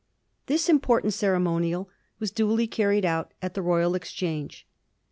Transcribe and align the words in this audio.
This 0.47 0.67
important 0.67 1.13
ceremonial 1.13 1.87
was 2.17 2.31
duly 2.31 2.65
carried 2.65 3.05
out 3.05 3.35
at 3.39 3.53
the 3.53 3.61
Royal 3.61 3.95
Ex 3.95 4.11
change. 4.11 4.65